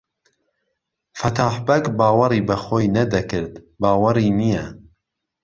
فهتاح 1.19 1.53
بەگ 1.67 1.83
باوەڕی 1.99 2.41
به 2.47 2.55
خۆی 2.63 2.87
نهدهکرد 2.95 3.53
باوەڕینییه 3.81 4.63